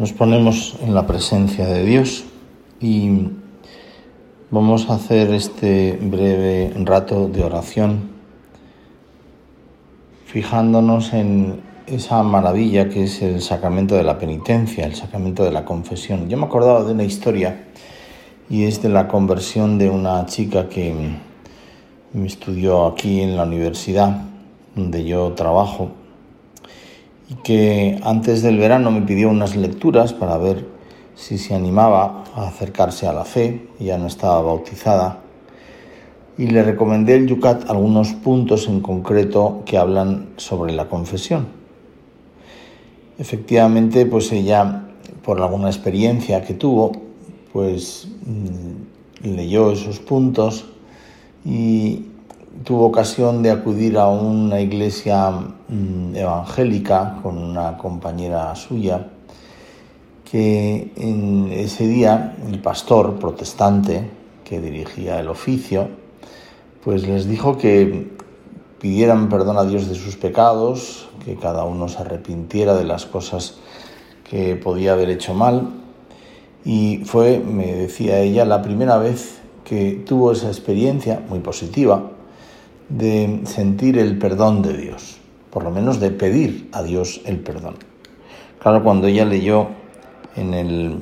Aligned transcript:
Nos 0.00 0.14
ponemos 0.14 0.76
en 0.80 0.94
la 0.94 1.06
presencia 1.06 1.66
de 1.66 1.84
Dios 1.84 2.24
y 2.80 3.28
vamos 4.50 4.88
a 4.88 4.94
hacer 4.94 5.30
este 5.34 5.98
breve 6.00 6.72
rato 6.86 7.28
de 7.28 7.44
oración 7.44 8.08
fijándonos 10.24 11.12
en 11.12 11.60
esa 11.86 12.22
maravilla 12.22 12.88
que 12.88 13.04
es 13.04 13.20
el 13.20 13.42
sacramento 13.42 13.94
de 13.94 14.02
la 14.02 14.16
penitencia, 14.16 14.86
el 14.86 14.94
sacramento 14.94 15.44
de 15.44 15.52
la 15.52 15.66
confesión. 15.66 16.30
Yo 16.30 16.38
me 16.38 16.46
acordaba 16.46 16.82
de 16.82 16.92
una 16.92 17.04
historia 17.04 17.66
y 18.48 18.64
es 18.64 18.80
de 18.80 18.88
la 18.88 19.06
conversión 19.06 19.76
de 19.76 19.90
una 19.90 20.24
chica 20.24 20.70
que 20.70 20.94
estudió 22.24 22.86
aquí 22.86 23.20
en 23.20 23.36
la 23.36 23.42
universidad 23.42 24.22
donde 24.74 25.04
yo 25.04 25.34
trabajo 25.34 25.90
que 27.44 27.98
antes 28.02 28.42
del 28.42 28.58
verano 28.58 28.90
me 28.90 29.02
pidió 29.02 29.28
unas 29.28 29.56
lecturas 29.56 30.12
para 30.12 30.36
ver 30.38 30.66
si 31.14 31.38
se 31.38 31.54
animaba 31.54 32.24
a 32.34 32.48
acercarse 32.48 33.06
a 33.06 33.12
la 33.12 33.24
fe, 33.24 33.68
ya 33.78 33.98
no 33.98 34.06
estaba 34.06 34.40
bautizada, 34.40 35.20
y 36.38 36.46
le 36.46 36.62
recomendé 36.62 37.16
el 37.16 37.26
Yucat 37.26 37.68
algunos 37.68 38.12
puntos 38.12 38.66
en 38.66 38.80
concreto 38.80 39.62
que 39.66 39.76
hablan 39.76 40.30
sobre 40.36 40.72
la 40.72 40.88
confesión. 40.88 41.48
Efectivamente, 43.18 44.06
pues 44.06 44.32
ella, 44.32 44.86
por 45.22 45.42
alguna 45.42 45.68
experiencia 45.68 46.42
que 46.42 46.54
tuvo, 46.54 46.92
pues 47.52 48.08
mm, 48.24 49.34
leyó 49.36 49.72
esos 49.72 49.98
puntos 49.98 50.64
y 51.44 52.06
tuvo 52.64 52.86
ocasión 52.86 53.42
de 53.42 53.50
acudir 53.50 53.96
a 53.96 54.08
una 54.08 54.60
iglesia 54.60 55.30
mm, 55.30 56.14
evangélica 56.14 57.18
con 57.22 57.38
una 57.38 57.76
compañera 57.78 58.54
suya, 58.54 59.08
que 60.30 60.92
en 60.96 61.50
ese 61.52 61.86
día 61.88 62.36
el 62.48 62.60
pastor 62.60 63.18
protestante 63.18 64.08
que 64.44 64.60
dirigía 64.60 65.18
el 65.18 65.28
oficio, 65.28 65.88
pues 66.84 67.06
les 67.06 67.26
dijo 67.26 67.56
que 67.56 68.10
pidieran 68.78 69.28
perdón 69.28 69.58
a 69.58 69.64
Dios 69.64 69.88
de 69.88 69.94
sus 69.94 70.16
pecados, 70.16 71.08
que 71.24 71.36
cada 71.36 71.64
uno 71.64 71.88
se 71.88 71.98
arrepintiera 71.98 72.74
de 72.74 72.84
las 72.84 73.06
cosas 73.06 73.56
que 74.28 74.56
podía 74.56 74.92
haber 74.92 75.10
hecho 75.10 75.34
mal. 75.34 75.70
Y 76.64 77.02
fue, 77.04 77.40
me 77.40 77.74
decía 77.74 78.20
ella, 78.20 78.44
la 78.44 78.62
primera 78.62 78.98
vez 78.98 79.40
que 79.64 80.02
tuvo 80.06 80.32
esa 80.32 80.48
experiencia 80.48 81.22
muy 81.28 81.40
positiva 81.40 82.10
de 82.90 83.42
sentir 83.44 83.98
el 83.98 84.18
perdón 84.18 84.62
de 84.62 84.76
Dios, 84.76 85.18
por 85.50 85.62
lo 85.62 85.70
menos 85.70 86.00
de 86.00 86.10
pedir 86.10 86.68
a 86.72 86.82
Dios 86.82 87.20
el 87.24 87.38
perdón. 87.38 87.76
Claro, 88.58 88.82
cuando 88.82 89.06
ella 89.06 89.24
leyó 89.24 89.68
en 90.36 90.54
el 90.54 90.98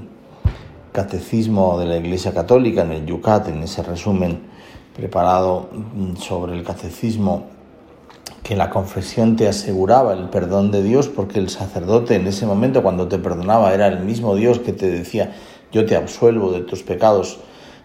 catecismo 0.93 1.79
de 1.79 1.87
la 1.87 1.97
Iglesia 1.97 2.35
Católica, 2.35 2.83
en 2.83 2.93
el 2.93 3.07
Yucat, 3.07 3.49
en 3.49 3.63
ese 3.63 3.83
resumen 3.83 4.41
preparado 4.95 5.71
sobre 6.19 6.57
el 6.57 6.63
catecismo, 6.63 7.47
que 8.43 8.55
la 8.55 8.69
confesión 8.69 9.37
te 9.37 9.49
aseguraba 9.49 10.13
el 10.13 10.29
perdón 10.29 10.71
de 10.71 10.83
Dios, 10.83 11.09
porque 11.09 11.39
el 11.39 11.49
sacerdote 11.49 12.17
en 12.17 12.27
ese 12.27 12.47
momento 12.47 12.83
cuando 12.83 13.09
te 13.09 13.19
perdonaba 13.19 13.73
era 13.73 13.87
el 13.87 14.01
mismo 14.01 14.37
Dios 14.37 14.59
que 14.59 14.73
te 14.73 14.91
decía, 14.91 15.35
yo 15.73 15.87
te 15.87 15.97
absuelvo 15.97 16.53
de 16.53 16.61
tus 16.61 16.83
pecados 16.83 17.39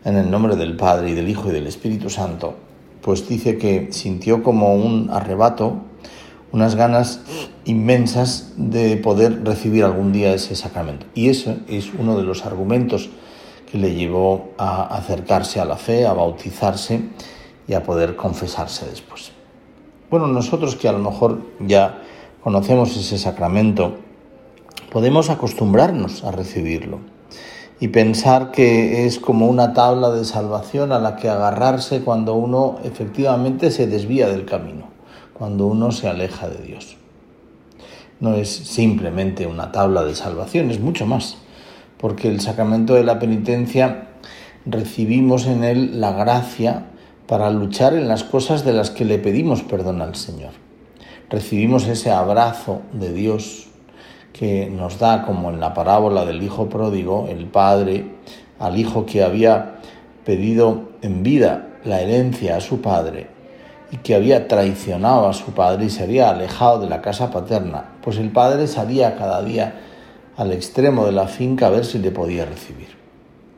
en 0.04 0.18
el 0.18 0.30
nombre 0.30 0.56
del 0.58 0.76
Padre 0.76 1.12
y 1.12 1.14
del 1.14 1.30
Hijo 1.30 1.50
y 1.50 1.54
del 1.54 1.68
Espíritu 1.68 2.10
Santo 2.10 2.56
pues 3.04 3.28
dice 3.28 3.58
que 3.58 3.90
sintió 3.92 4.44
como 4.44 4.74
un 4.76 5.10
arrebato, 5.12 5.76
unas 6.54 6.76
ganas 6.76 7.22
inmensas 7.66 8.54
de 8.56 8.96
poder 8.98 9.44
recibir 9.44 9.84
algún 9.84 10.14
día 10.14 10.34
ese 10.34 10.56
sacramento. 10.56 11.06
Y 11.14 11.30
eso 11.30 11.58
es 11.68 11.92
uno 11.94 12.18
de 12.18 12.24
los 12.24 12.46
argumentos 12.46 13.10
que 13.70 13.78
le 13.78 13.94
llevó 13.94 14.52
a 14.58 14.84
acercarse 14.96 15.60
a 15.60 15.66
la 15.66 15.76
fe, 15.76 16.06
a 16.08 16.14
bautizarse 16.14 17.02
y 17.68 17.74
a 17.74 17.84
poder 17.84 18.16
confesarse 18.16 18.86
después. 18.86 19.32
Bueno, 20.10 20.28
nosotros 20.28 20.76
que 20.76 20.88
a 20.88 20.94
lo 20.94 21.00
mejor 21.00 21.42
ya 21.60 22.02
conocemos 22.42 22.96
ese 22.96 23.18
sacramento, 23.18 23.98
podemos 24.92 25.30
acostumbrarnos 25.30 26.24
a 26.24 26.32
recibirlo 26.32 27.13
y 27.84 27.90
pensar 27.90 28.52
que 28.52 29.06
es 29.06 29.20
como 29.20 29.46
una 29.46 29.74
tabla 29.74 30.10
de 30.12 30.24
salvación 30.24 30.94
a 30.94 31.00
la 31.00 31.18
que 31.18 31.28
agarrarse 31.28 32.00
cuando 32.00 32.34
uno 32.34 32.78
efectivamente 32.86 33.72
se 33.72 33.88
desvía 33.88 34.30
del 34.30 34.46
camino, 34.46 34.86
cuando 35.34 35.68
uno 35.68 35.92
se 35.92 36.08
aleja 36.08 36.48
de 36.48 36.64
Dios. 36.64 36.96
No 38.22 38.36
es 38.36 38.48
simplemente 38.48 39.48
una 39.48 39.74
tabla 39.74 40.06
de 40.06 40.16
salvación, 40.16 40.72
es 40.72 40.80
mucho 40.80 41.06
más, 41.06 41.36
porque 41.98 42.30
el 42.30 42.40
sacramento 42.40 42.94
de 42.94 43.04
la 43.04 43.20
penitencia 43.20 44.08
recibimos 44.66 45.46
en 45.46 45.66
él 45.66 46.00
la 46.00 46.14
gracia 46.14 46.86
para 47.28 47.50
luchar 47.50 47.96
en 47.96 48.08
las 48.08 48.24
cosas 48.24 48.64
de 48.64 48.72
las 48.72 48.92
que 48.92 49.04
le 49.04 49.20
pedimos 49.20 49.62
perdón 49.62 50.02
al 50.02 50.16
Señor. 50.16 50.52
Recibimos 51.30 51.86
ese 51.88 52.12
abrazo 52.12 52.82
de 52.94 53.12
Dios 53.12 53.68
que 54.34 54.70
nos 54.70 55.00
da, 55.00 55.24
como 55.26 55.52
en 55.52 55.60
la 55.60 55.74
parábola 55.74 56.26
del 56.26 56.42
hijo 56.42 56.68
pródigo, 56.68 57.28
el 57.30 57.46
padre 57.46 58.06
al 58.60 58.78
hijo 58.78 59.06
que 59.06 59.24
había 59.24 59.76
pedido 60.26 60.90
en 61.02 61.24
vida 61.24 61.70
la 61.84 62.02
herencia 62.02 62.58
a 62.58 62.62
su 62.62 62.82
padre 62.82 63.28
y 63.92 63.98
que 63.98 64.16
había 64.16 64.48
traicionado 64.48 65.28
a 65.28 65.34
su 65.34 65.52
padre 65.52 65.86
y 65.86 65.90
se 65.90 66.04
había 66.04 66.30
alejado 66.30 66.80
de 66.80 66.90
la 66.90 67.02
casa 67.02 67.30
paterna, 67.30 67.92
pues 68.02 68.18
el 68.18 68.32
padre 68.32 68.68
salía 68.68 69.16
cada 69.16 69.44
día 69.44 69.76
al 70.36 70.52
extremo 70.52 71.06
de 71.06 71.12
la 71.12 71.28
finca 71.28 71.68
a 71.68 71.70
ver 71.70 71.86
si 71.86 72.00
le 72.00 72.10
podía 72.10 72.46
recibir. 72.46 72.88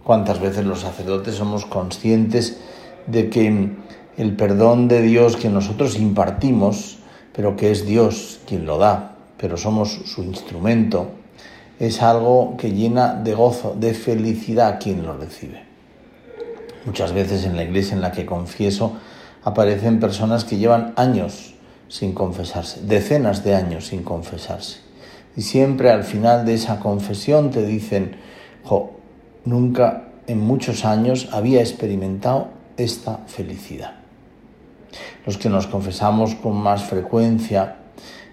¿Cuántas 0.04 0.42
veces 0.42 0.66
los 0.66 0.82
sacerdotes 0.82 1.36
somos 1.36 1.66
conscientes 1.66 2.60
de 3.08 3.30
que 3.30 3.70
el 4.18 4.36
perdón 4.36 4.88
de 4.88 5.02
Dios 5.02 5.38
que 5.38 5.50
nosotros 5.50 5.98
impartimos, 5.98 6.98
pero 7.34 7.56
que 7.56 7.72
es 7.72 7.86
Dios 7.86 8.40
quien 8.46 8.66
lo 8.66 8.78
da, 8.78 9.15
pero 9.38 9.58
somos 9.58 10.02
su 10.06 10.24
instrumento, 10.24 11.10
es 11.80 12.02
algo 12.02 12.56
que 12.58 12.72
llena 12.72 13.14
de 13.14 13.34
gozo, 13.34 13.76
de 13.78 13.94
felicidad 13.94 14.68
a 14.70 14.78
quien 14.78 15.04
lo 15.04 15.18
recibe. 15.18 15.64
Muchas 16.86 17.14
veces 17.14 17.46
en 17.46 17.56
la 17.56 17.64
iglesia 17.64 17.96
en 17.96 18.02
la 18.02 18.12
que 18.12 18.26
confieso 18.26 18.94
aparecen 19.44 20.00
personas 20.00 20.46
que 20.46 20.58
llevan 20.58 20.94
años 20.96 21.54
sin 21.88 22.14
confesarse, 22.14 22.82
decenas 22.82 23.44
de 23.44 23.56
años 23.56 23.88
sin 23.88 24.04
confesarse. 24.04 24.80
Y 25.36 25.42
siempre 25.42 25.92
al 25.92 26.04
final 26.04 26.46
de 26.46 26.54
esa 26.54 26.80
confesión 26.80 27.52
te 27.52 27.66
dicen, 27.66 28.16
jo, 28.64 28.92
nunca 29.44 30.10
en 30.28 30.40
muchos 30.40 30.86
años 30.86 31.30
había 31.32 31.60
experimentado 31.60 32.50
esta 32.78 33.20
felicidad. 33.28 33.96
Los 35.26 35.38
que 35.38 35.50
nos 35.50 35.68
confesamos 35.68 36.36
con 36.36 36.56
más 36.56 36.84
frecuencia, 36.84 37.78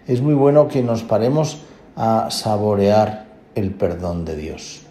es 0.06 0.20
muy 0.20 0.34
bueno 0.34 0.68
que 0.68 0.82
nos 0.82 1.02
paremos 1.02 1.62
a 1.96 2.30
saborear 2.30 3.26
el 3.54 3.70
perdón 3.72 4.24
de 4.24 4.36
Dios, 4.36 4.82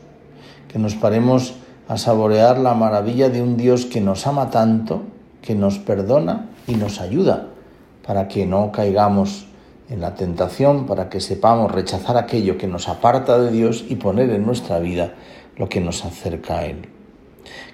que 0.67 0.79
nos 0.79 0.95
paremos 0.95 1.55
a 1.87 1.97
saborear 1.97 2.57
la 2.57 2.73
maravilla 2.73 3.29
de 3.29 3.41
un 3.41 3.57
Dios 3.57 3.85
que 3.85 4.01
nos 4.01 4.27
ama 4.27 4.49
tanto, 4.49 5.01
que 5.41 5.55
nos 5.55 5.79
perdona 5.79 6.49
y 6.67 6.75
nos 6.75 7.01
ayuda 7.01 7.47
para 8.05 8.27
que 8.27 8.45
no 8.45 8.71
caigamos 8.71 9.47
en 9.89 9.99
la 9.99 10.15
tentación, 10.15 10.85
para 10.85 11.09
que 11.09 11.19
sepamos 11.19 11.71
rechazar 11.71 12.15
aquello 12.17 12.57
que 12.57 12.67
nos 12.67 12.88
aparta 12.88 13.39
de 13.39 13.51
Dios 13.51 13.83
y 13.89 13.95
poner 13.95 14.29
en 14.29 14.45
nuestra 14.45 14.79
vida 14.79 15.15
lo 15.57 15.67
que 15.67 15.81
nos 15.81 16.05
acerca 16.05 16.59
a 16.59 16.65
Él. 16.65 16.88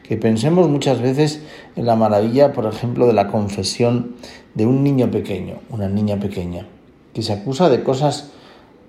Que 0.02 0.18
pensemos 0.18 0.68
muchas 0.68 1.00
veces 1.00 1.42
en 1.76 1.86
la 1.86 1.96
maravilla, 1.96 2.54
por 2.54 2.66
ejemplo, 2.66 3.06
de 3.06 3.14
la 3.14 3.28
confesión 3.28 4.16
de 4.56 4.66
un 4.66 4.84
niño 4.84 5.12
pequeño, 5.12 5.58
una 5.70 5.90
niña 5.90 6.20
pequeña, 6.20 6.66
que 7.18 7.24
se 7.24 7.34
acusa 7.34 7.68
de 7.68 7.82
cosas 7.82 8.30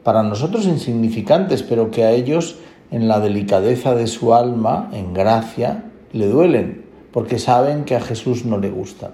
para 0.05 0.23
nosotros 0.23 0.67
insignificantes, 0.67 1.63
pero 1.63 1.91
que 1.91 2.05
a 2.05 2.11
ellos 2.11 2.57
en 2.91 3.09
la 3.09 3.21
delicadeza 3.21 3.95
de 3.95 4.07
su 4.07 4.35
alma, 4.35 4.91
en 4.93 5.15
gracia, 5.15 5.85
le 6.13 6.27
duelen, 6.27 6.85
porque 7.11 7.39
saben 7.39 7.87
que 7.87 7.97
a 7.97 8.03
Jesús 8.03 8.45
no 8.45 8.59
le 8.59 8.69
gusta. 8.69 9.13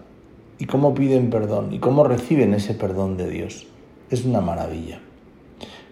¿Y 0.58 0.64
cómo 0.64 0.94
piden 0.94 1.30
perdón? 1.30 1.72
¿Y 1.72 1.78
cómo 1.78 2.02
reciben 2.02 2.54
ese 2.54 2.74
perdón 2.74 3.16
de 3.16 3.30
Dios? 3.30 3.68
Es 4.10 4.24
una 4.24 4.40
maravilla. 4.40 4.98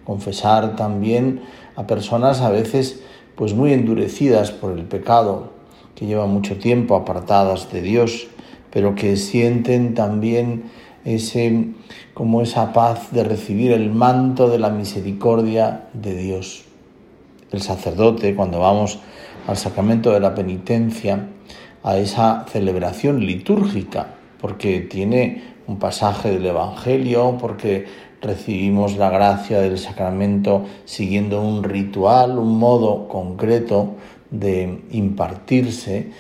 Confesar 0.02 0.75
también 0.75 1.43
a 1.76 1.87
personas 1.87 2.41
a 2.41 2.50
veces 2.50 3.05
pues 3.37 3.55
muy 3.55 3.73
endurecidas 3.73 4.50
por 4.50 4.76
el 4.76 4.82
pecado, 4.87 5.52
que 5.94 6.06
llevan 6.06 6.31
mucho 6.31 6.58
tiempo 6.58 6.96
apartadas 6.96 7.70
de 7.70 7.82
Dios, 7.82 8.26
pero 8.73 8.96
que 8.96 9.17
sienten 9.17 9.94
también 9.94 10.64
ese, 11.04 11.69
como 12.14 12.43
esa 12.43 12.72
paz 12.72 13.12
de 13.12 13.25
recibir 13.25 13.72
el 13.72 13.90
manto 13.90 14.49
de 14.49 14.58
la 14.58 14.70
misericordia 14.70 15.88
de 15.93 16.14
Dios. 16.14 16.64
El 17.50 17.60
sacerdote, 17.60 18.34
cuando 18.34 18.60
vamos 18.60 18.99
al 19.46 19.56
sacramento 19.56 20.12
de 20.12 20.20
la 20.20 20.34
penitencia, 20.34 21.28
a 21.82 21.99
esa 21.99 22.46
celebración 22.49 23.26
litúrgica, 23.26 24.14
porque 24.40 24.81
tiene 24.81 25.43
un 25.66 25.78
pasaje 25.78 26.31
del 26.31 26.46
Evangelio, 26.46 27.37
porque 27.40 27.87
recibimos 28.20 28.96
la 28.96 29.10
gracia 29.10 29.60
del 29.60 29.78
sacramento 29.78 30.64
siguiendo 30.84 31.43
un 31.43 31.64
ritual, 31.64 32.38
un 32.38 32.58
modo 32.58 33.08
concreto 33.08 33.96
de 34.31 34.82
impartirse, 34.90 36.10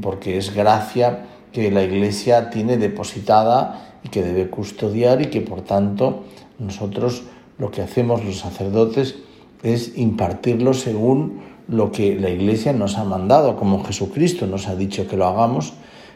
porque 0.00 0.38
es 0.38 0.54
gracia 0.54 1.26
que 1.52 1.70
la 1.70 1.82
Iglesia 1.82 2.50
tiene 2.50 2.76
depositada 2.76 3.96
y 4.04 4.08
que 4.08 4.22
debe 4.22 4.48
custodiar 4.48 5.22
y 5.22 5.26
que 5.26 5.40
por 5.40 5.62
tanto 5.62 6.24
nosotros 6.58 7.24
lo 7.58 7.70
que 7.70 7.82
hacemos 7.82 8.24
los 8.24 8.38
sacerdotes 8.38 9.16
es 9.62 9.96
impartirlo 9.96 10.74
según 10.74 11.40
lo 11.68 11.92
que 11.92 12.16
la 12.18 12.30
Iglesia 12.30 12.72
nos 12.72 12.98
ha 12.98 13.04
mandado, 13.04 13.56
como 13.56 13.84
Jesucristo 13.84 14.46
nos 14.46 14.68
ha 14.68 14.74
dicho 14.74 15.06
que 15.06 15.16
lo 15.16 15.26
hagamos, 15.26 15.74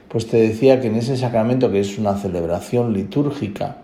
pues 0.09 0.27
te 0.27 0.37
decía 0.39 0.81
que 0.81 0.89
en 0.89 0.97
ese 0.97 1.17
sacramento 1.17 1.71
que 1.71 1.81
es 1.81 1.99
una 1.99 2.17
celebración 2.17 2.93
litúrgica, 2.93 3.79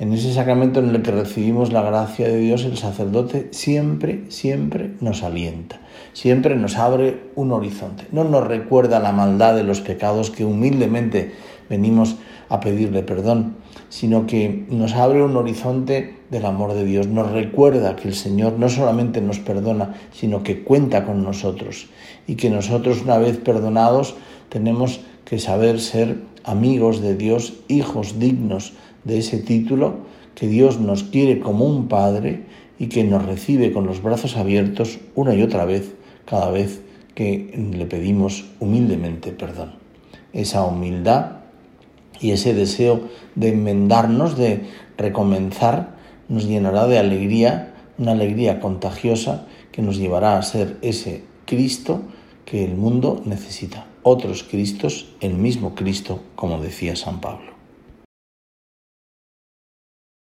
en 0.00 0.14
ese 0.14 0.32
sacramento 0.32 0.80
en 0.80 0.88
el 0.88 1.02
que 1.02 1.10
recibimos 1.10 1.74
la 1.74 1.82
gracia 1.82 2.26
de 2.26 2.38
Dios, 2.38 2.64
el 2.64 2.78
sacerdote 2.78 3.48
siempre, 3.50 4.24
siempre 4.30 4.92
nos 5.00 5.22
alienta, 5.22 5.78
siempre 6.14 6.56
nos 6.56 6.78
abre 6.78 7.20
un 7.34 7.52
horizonte, 7.52 8.06
no 8.10 8.24
nos 8.24 8.46
recuerda 8.46 8.98
la 8.98 9.12
maldad 9.12 9.54
de 9.54 9.62
los 9.62 9.82
pecados 9.82 10.30
que 10.30 10.46
humildemente 10.46 11.32
venimos 11.68 12.16
a 12.48 12.60
pedirle 12.60 13.02
perdón, 13.02 13.56
sino 13.90 14.26
que 14.26 14.64
nos 14.70 14.94
abre 14.94 15.22
un 15.22 15.36
horizonte 15.36 16.16
del 16.30 16.46
amor 16.46 16.72
de 16.72 16.86
Dios, 16.86 17.06
nos 17.06 17.30
recuerda 17.30 17.94
que 17.94 18.08
el 18.08 18.14
Señor 18.14 18.54
no 18.54 18.70
solamente 18.70 19.20
nos 19.20 19.38
perdona, 19.38 19.96
sino 20.12 20.42
que 20.42 20.64
cuenta 20.64 21.04
con 21.04 21.22
nosotros 21.22 21.90
y 22.26 22.36
que 22.36 22.48
nosotros 22.48 23.02
una 23.02 23.18
vez 23.18 23.36
perdonados 23.36 24.14
tenemos 24.48 25.02
que 25.30 25.38
saber 25.38 25.78
ser 25.78 26.16
amigos 26.42 27.00
de 27.00 27.14
Dios, 27.14 27.52
hijos 27.68 28.18
dignos 28.18 28.72
de 29.04 29.18
ese 29.18 29.38
título, 29.38 29.98
que 30.34 30.48
Dios 30.48 30.80
nos 30.80 31.04
quiere 31.04 31.38
como 31.38 31.66
un 31.66 31.86
Padre 31.86 32.46
y 32.80 32.88
que 32.88 33.04
nos 33.04 33.24
recibe 33.24 33.70
con 33.70 33.86
los 33.86 34.02
brazos 34.02 34.36
abiertos 34.36 34.98
una 35.14 35.36
y 35.36 35.42
otra 35.42 35.64
vez, 35.64 35.94
cada 36.24 36.50
vez 36.50 36.82
que 37.14 37.48
le 37.72 37.86
pedimos 37.86 38.46
humildemente 38.58 39.30
perdón. 39.30 39.74
Esa 40.32 40.64
humildad 40.64 41.42
y 42.20 42.32
ese 42.32 42.52
deseo 42.52 43.02
de 43.36 43.50
enmendarnos, 43.50 44.36
de 44.36 44.64
recomenzar, 44.98 45.94
nos 46.28 46.48
llenará 46.48 46.88
de 46.88 46.98
alegría, 46.98 47.72
una 47.98 48.12
alegría 48.12 48.58
contagiosa 48.58 49.46
que 49.70 49.80
nos 49.80 49.96
llevará 49.96 50.36
a 50.38 50.42
ser 50.42 50.76
ese 50.82 51.22
Cristo 51.46 52.02
que 52.50 52.64
el 52.64 52.74
mundo 52.74 53.22
necesita 53.26 53.86
otros 54.02 54.42
Cristos, 54.42 55.06
el 55.20 55.34
mismo 55.34 55.76
Cristo, 55.76 56.20
como 56.34 56.60
decía 56.60 56.96
San 56.96 57.20
Pablo. 57.20 57.59